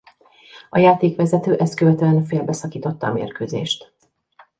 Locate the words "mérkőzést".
3.13-3.93